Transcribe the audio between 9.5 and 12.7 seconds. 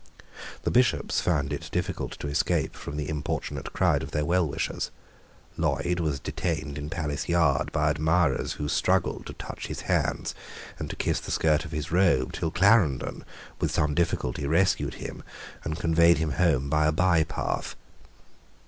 his hands and to kiss the skirt of his robe, till